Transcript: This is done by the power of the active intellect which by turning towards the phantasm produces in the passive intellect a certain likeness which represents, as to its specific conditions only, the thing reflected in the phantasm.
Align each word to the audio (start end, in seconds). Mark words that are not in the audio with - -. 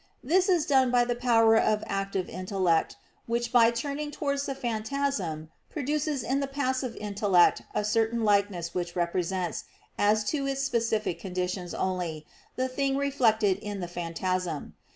This 0.23 0.49
is 0.49 0.65
done 0.65 0.89
by 0.89 1.05
the 1.05 1.13
power 1.15 1.55
of 1.55 1.81
the 1.81 1.91
active 1.91 2.27
intellect 2.27 2.97
which 3.27 3.51
by 3.51 3.69
turning 3.69 4.09
towards 4.09 4.47
the 4.47 4.55
phantasm 4.55 5.51
produces 5.69 6.23
in 6.23 6.39
the 6.39 6.47
passive 6.47 6.95
intellect 6.95 7.61
a 7.75 7.85
certain 7.85 8.23
likeness 8.23 8.73
which 8.73 8.95
represents, 8.95 9.65
as 9.99 10.23
to 10.31 10.47
its 10.47 10.63
specific 10.63 11.19
conditions 11.19 11.75
only, 11.75 12.25
the 12.55 12.67
thing 12.67 12.97
reflected 12.97 13.59
in 13.59 13.79
the 13.79 13.87
phantasm. 13.87 14.73